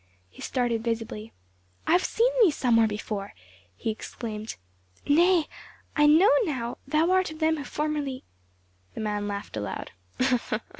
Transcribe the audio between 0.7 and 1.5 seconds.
visibly.